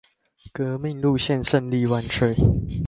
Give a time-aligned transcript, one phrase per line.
[0.51, 2.35] 革命路線勝利萬歲